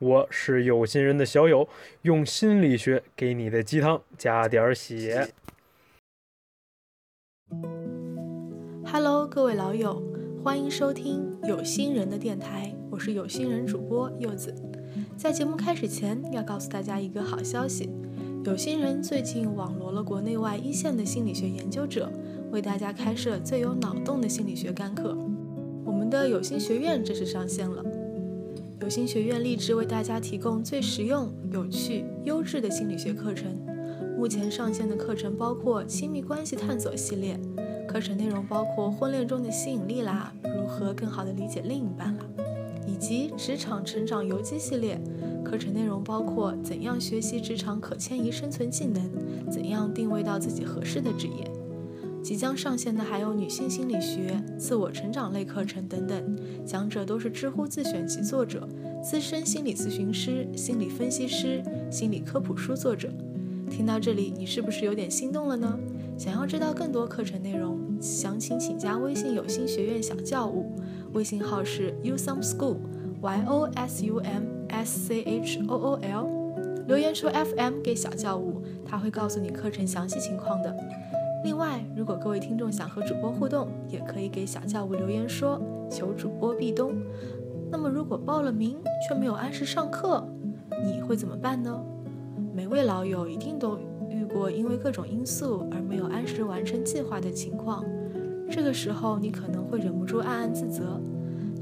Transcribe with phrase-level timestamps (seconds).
[0.00, 1.68] 我是有心人的小友，
[2.02, 5.28] 用心理学给你的鸡汤加点血。
[8.84, 10.02] Hello，各位老友，
[10.42, 14.52] 欢迎收听有心人的电台，我是有心人主播柚子。
[15.16, 17.88] 在节目开始前，要告诉大家一个好消息：
[18.44, 22.10] 有心人最近网罗了国内外一线的心理学研究者，
[22.50, 25.16] 为大家开设最有脑洞的心理学干课。
[25.84, 27.84] 我们的有心学院正式上线了。
[28.80, 33.56] 有心学院立志为大家提供最实用、有趣、优质的心理学课程。
[34.18, 37.38] 目前上线的课程包括亲密关系探索系列，
[37.88, 42.26] 课程内容包括婚恋中的吸引力啦，如何更好的理解另一半啦，
[42.86, 45.00] 以及职场成长游击系列，
[45.44, 51.50] 课程内容包括怎样学习职场可迁移生存技能，怎样定位到自己合适的职业。
[52.24, 58.66] 即将上线的还有女性心理学、自我成长类课程等等，讲者都是知乎自选集作者、
[59.02, 63.12] 资深心理咨询师、心理分析师、心理科普书作者。
[63.70, 65.78] 听到这里，你是不是有点心动了呢？
[66.16, 70.72] 想要知道更多课程内容，详情请加微信有心学院小教务，
[71.12, 80.74] 微信号是 yousomeschool，y o s u m s c h o o l，留言说 FM 给小教务，他会告诉你课程详细情况的。
[81.44, 85.60] 另外，如果各位听众想和主播互动，也可以给小教务留言说
[85.90, 86.96] 求主播壁咚。
[87.70, 90.26] 那么，如果报了名却没有按时上课，
[90.82, 91.78] 你会怎么办呢？
[92.54, 93.78] 每位老友一定都
[94.08, 97.84] 遇过因为各种因素而没有按时完成计划的情况，
[98.50, 100.98] 这个时候你可能会忍不住暗暗自责。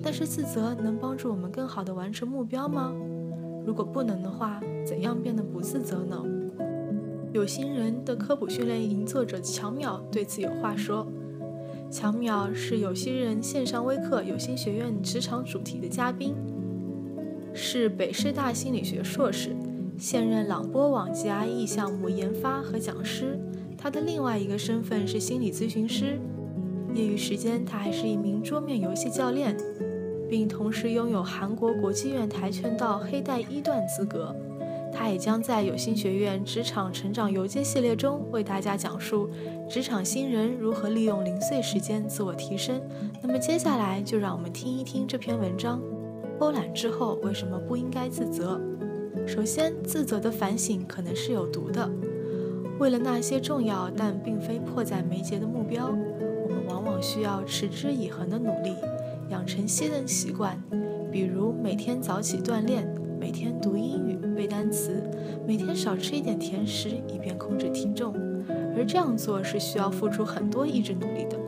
[0.00, 2.92] 但是自责能帮助我们更好的完成目标吗？
[3.66, 6.22] 如果不能的话，怎样变得不自责呢？
[7.32, 11.06] 有心人的科普训练营作者乔淼对此有话说
[11.90, 16.34] ：“乔淼是有心人线上微课有心学院职场主题的嘉宾，
[17.54, 19.56] 是北师大心理学硕士，
[19.96, 23.40] 现任朗波网 GRE 项目研发和讲师。
[23.78, 26.20] 他的另外一个身份是心理咨询师，
[26.94, 29.56] 业余时间他还是一名桌面游戏教练，
[30.28, 34.36] 并同时拥有韩国国际院跆拳道黑带一段资格。”
[34.92, 39.28] 他也将在有心学院职场成长游街系列中为大家讲述
[39.68, 42.80] 职场新人如何利用零碎时间自我提升。
[43.22, 45.80] 那么接下来就让我们听一听这篇文章：
[46.38, 48.60] 偷懒之后为什么不应该自责？
[49.26, 51.90] 首先，自责的反省可能是有毒的。
[52.78, 58.74] 为了那些重要但并非迫在眉睫的目标，我们往往需要持之以恒的努力，
[59.30, 60.60] 养成新的习惯，
[61.10, 62.86] 比如每天早起锻炼。
[63.20, 65.02] 每天读英语、背单词，
[65.46, 68.14] 每天少吃一点甜食，以便控制体重。
[68.76, 71.38] 而这样做是需要付出很多意志努力的。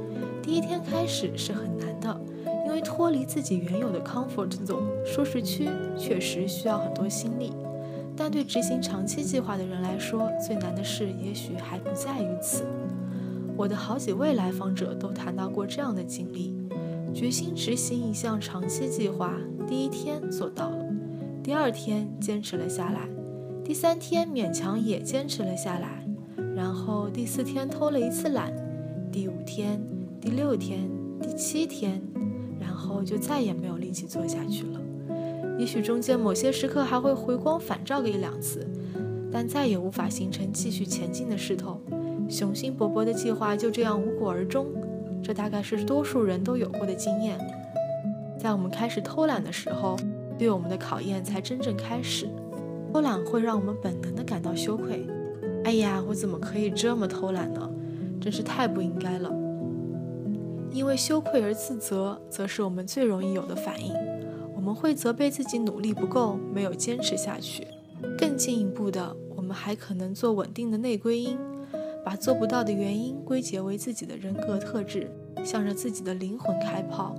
[0.42, 2.20] 第一天开始是很难的，
[2.66, 7.52] 因为脱离自己原有的 comfort zone 舒适区确实需要很多心力。
[8.16, 12.64] 但对执行长期计划的人来说，最难的事也许还不在于此。
[13.56, 16.54] 我的好几位来访者都谈到过这样的经历：
[17.12, 19.32] 决心执行一项长期计划，
[19.66, 20.83] 第一天做到了。
[21.44, 23.06] 第二天坚持了下来，
[23.62, 26.02] 第三天勉强也坚持了下来，
[26.56, 28.50] 然后第四天偷了一次懒，
[29.12, 29.78] 第五天、
[30.22, 30.88] 第六天、
[31.20, 32.00] 第七天，
[32.58, 34.80] 然后就再也没有力气做下去了。
[35.58, 38.66] 也许中间某些时刻还会回光返照个一两次，
[39.30, 41.78] 但再也无法形成继续前进的势头。
[42.26, 44.68] 雄心勃勃的计划就这样无果而终，
[45.22, 47.38] 这大概是多数人都有过的经验。
[48.38, 49.94] 在我们开始偷懒的时候。
[50.38, 52.28] 对我们的考验才真正开始。
[52.92, 55.06] 偷懒会让我们本能的感到羞愧。
[55.64, 57.68] 哎呀，我怎么可以这么偷懒呢？
[58.20, 59.32] 真是太不应该了。
[60.70, 63.92] 因为羞愧而自责，则是我们最容易有的反应。
[64.54, 67.66] 我们会责备自己努力不够，没有坚持下去。
[68.18, 71.38] 更进一步的，我们还可能做稳定的内归因，
[72.04, 75.10] 把做不到的原因归结为自己的人格特质，
[75.44, 77.14] 向着自己的灵魂开炮。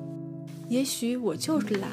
[0.67, 1.91] 也许我就是懒。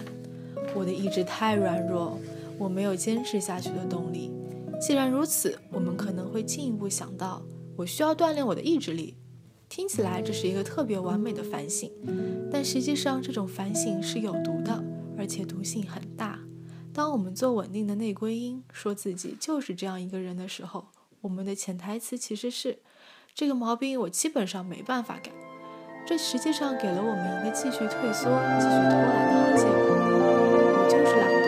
[0.74, 2.18] 我的意志太软弱，
[2.58, 4.32] 我没有坚持下去的动力。
[4.80, 7.42] 既然如此，我们可能会进一步想到，
[7.76, 9.16] 我需要锻炼我的意志力。
[9.68, 11.90] 听起来这是一个特别完美的反省，
[12.50, 14.84] 但实际上这种反省是有毒的，
[15.16, 16.38] 而且毒性很大。
[16.92, 20.88] 当我们做稳定的内归因，说自己就是这样一个人的时候，
[21.22, 22.80] 我们的潜台词其实是：
[23.34, 25.32] 这个毛病我基本上没办法改。
[26.04, 28.28] 这实际上给了我们一个继续退缩、
[28.58, 29.94] 继续拖懒的好借口。
[30.74, 31.41] 我就是懒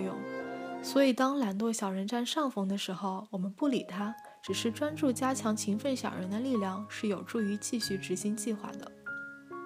[0.00, 0.14] 用
[0.82, 8.90] 所以，当懒惰小人占上风的时候，我们不理他，只是专注加强勤奋小人的力量，是有助于继续执行计划的。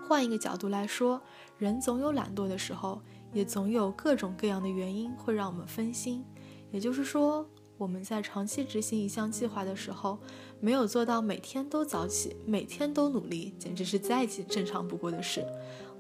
[0.07, 1.23] 换一个角度来说，
[1.57, 3.01] 人总有懒惰的时候，
[3.33, 6.25] 也总有各种各样的原因会让我们分心。
[6.73, 7.49] 也就是说，
[7.79, 10.19] 我们在长期执行一项计划的时候，
[10.59, 15.47] 没有做到每天都早起，每天都努力，简直是再正常不过的事。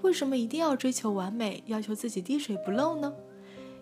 [0.02, 3.12] 为什么一定要追求完美，要求自己滴水不漏呢？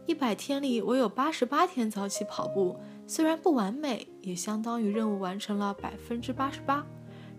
[0.04, 6.84] 一百天里，我有八十八天早起跑步，虽然不完美，也相当于任务完成了百分之八十八，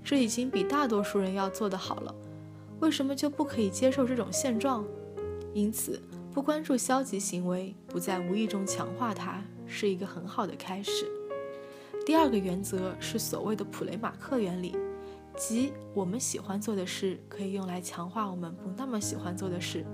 [0.02, 2.16] 这已经比大多数人要做得好了。
[2.80, 4.86] 为什么就不可以接受这种现状？
[5.54, 6.02] 因此，
[6.34, 11.06] 不关注消极行为，不在无意中强化它，是一个很好的开始。
[12.06, 14.76] 第二个原则是所谓的普雷马克原理，
[15.38, 19.86] 即我们喜欢做的事可以用来强化我们不那么喜欢做的事。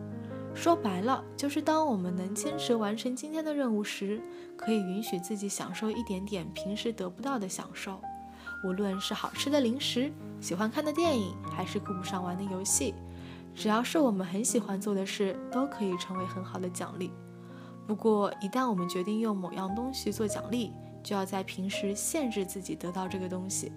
[0.55, 4.21] 说白了，就是当我们能坚持完成今天的任务时，
[4.57, 7.99] 可以允许自己享受一点点平时得不到的享受。
[8.65, 12.93] 无论是好吃的零食、喜欢看的电影，还是顾不上玩的游戏，
[13.55, 17.09] 只要是我们很喜欢做的事，都可以成为很好的奖励。
[17.87, 23.71] 不过，一旦我们决定用某样东西做奖励，就要在平时限制自己得到这个东西。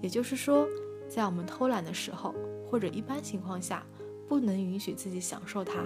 [0.00, 0.68] 也就是说，
[1.08, 2.32] 在我们偷懒的时候，
[2.70, 3.84] 或者一般情况下
[4.28, 5.82] 不能允许自己享受它。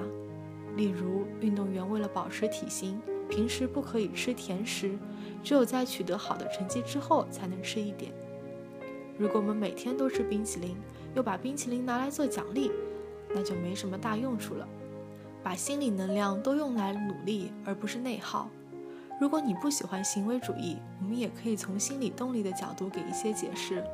[0.76, 4.98] 例如，运动员为了保持体型，平时不可以吃甜食，
[5.42, 8.12] 只有在取得好的成绩之后才能吃一点。
[9.18, 10.76] 如果我们每天都吃冰淇淋，
[11.14, 12.70] 又把冰淇淋拿来做奖励，
[13.34, 14.66] 那就没什么大用处了。
[15.42, 18.48] 把心理能量都用来努力，而不是内耗。
[19.20, 23.84] 如果你不喜欢行为主义，我们也可以从心理动力的角度给一些解释。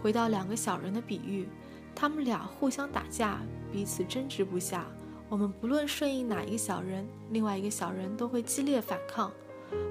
[0.00, 1.48] 回到两个小人的比喻，
[1.94, 4.86] 他们俩互相打架，彼此争执不下。
[5.32, 9.32] 我们不论顺应哪一个小人，另外一个小人都会激烈反抗。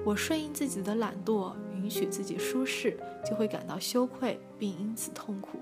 [0.04, 2.96] 我顺应自己的懒惰，允许自己舒适，
[3.28, 5.58] 就会感到羞愧，并因此痛苦。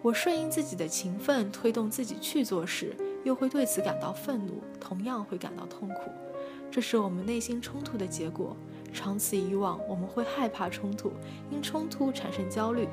[0.00, 6.12] 我顺应自己的勤奋，推动自己去做事，又会对此感到愤怒，同样会感到痛苦。
[6.70, 8.56] 这是我们内心冲突的结果。
[8.92, 11.10] 长此以往，我们会害怕冲突，
[11.50, 12.86] 因冲突产生焦虑，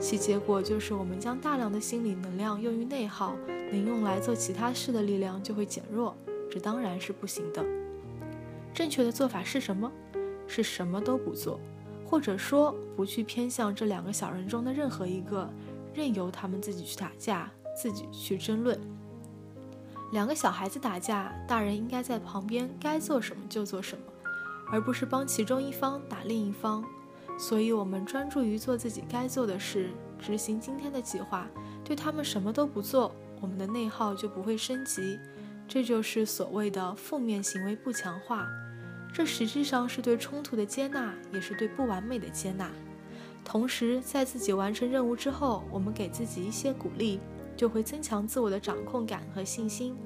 [0.00, 3.34] 其结果就是我们将大量的心理能量用于内耗，
[3.70, 6.14] 能用来做其他事的力量就会减弱，
[6.50, 7.64] 这当然是不行的。
[8.74, 9.90] 正确的做法是什么？
[10.46, 11.58] 是什么都不做，
[12.04, 15.48] 或者说不去偏向这两个小人中的任何一个。
[15.94, 18.80] 任由他们自己去打架，自己去争论。
[20.10, 24.04] 两个小孩子打架，大人应该在旁边，该做什么就做什么，
[24.70, 26.82] 而不是帮其中一方打另一方。
[27.38, 31.48] 所以，我们专注于做自己该做的事，执行今天的计划。
[31.84, 35.18] 对他们什么都不做，我们的内耗就不会升级。
[35.66, 38.46] 这就是所谓的负面行为不强化。
[39.12, 42.70] 这实际上是对冲突的接纳，也是对不完美的接纳。
[43.44, 47.18] 同时，在自己完成任务之后，我们给自己一些鼓励，
[47.56, 49.96] 就会增强自我的掌控感和信心。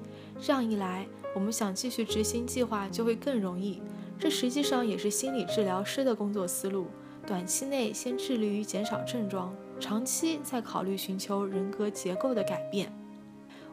[0.41, 3.83] 这样一来，我们想继续执行计划就会更容易。
[4.19, 6.87] 这实际上也是心理治疗师的工作思路：
[7.27, 12.93] 短期内先致力于减少症状，长期再考虑寻求人格结构的改变。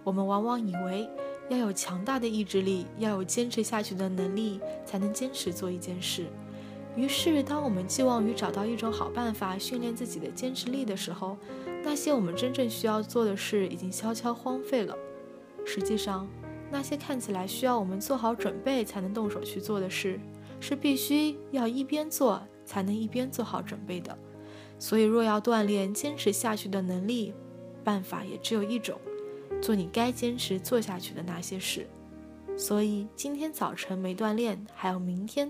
[0.03, 1.07] 我们往往以为
[1.49, 6.25] 要有强大的意志力，要有坚持下去的能力，才能坚持做一件事。
[6.95, 11.37] 于是，当我们寄望于找到一种好办法训练自己的坚持力的时候，
[11.83, 14.95] 那些我们真正需要做的事已经悄悄荒废了。
[15.65, 16.27] 实际上，
[16.71, 20.19] 那些看起来需要我们做好准备才能动手去做的事，
[20.59, 24.17] 是必须要一边做才能一边做好准备的。
[24.79, 27.33] 所以，若要锻炼坚持下去的能力，
[27.83, 28.99] 办法也只有一种：
[29.61, 31.87] 做你该坚持做下去的那些事。
[32.57, 35.49] 所以，今天早晨没锻炼，还有明天。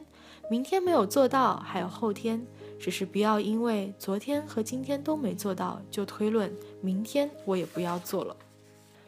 [0.49, 2.45] 明天没有做到，还有后天，
[2.77, 8.35] 只是不要因为昨天和今天都没做到，就推论明天我也不要做了。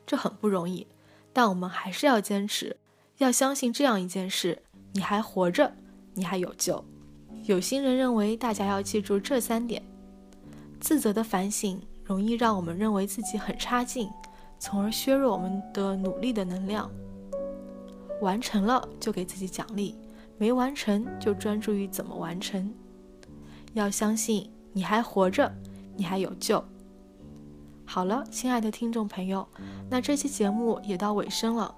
[0.07, 0.87] 这很不容易，
[1.33, 2.77] 但我们还是要坚持，
[3.17, 5.73] 要相信这样一件事：你还活着，
[6.13, 6.83] 你还有救。
[7.45, 9.81] 有心人认为，大家要记住这三点：
[10.79, 14.09] 自责的反省容易让我们认为自己很差劲，
[14.57, 16.89] 从而削弱我们的努力的能量；
[18.19, 19.95] 完成了就给自己奖励。
[20.37, 22.73] 没完成就专注于怎么完成，
[23.73, 25.49] 要相信你还活着，
[25.95, 26.61] 你还有救。
[27.85, 29.47] 好了，亲爱的听众朋友，
[29.89, 31.73] 那这期节目也到尾声了。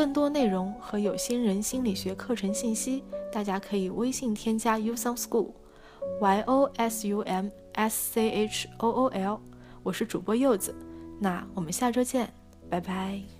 [0.00, 8.66] 更多内容和有心人心理学课程信息，大家可以微信添加 y o u s o m school，y o s u m s c h
[8.78, 9.38] o o l。
[9.82, 10.74] 我是主播柚子，
[11.20, 12.32] 那我们下周见，
[12.70, 13.39] 拜拜。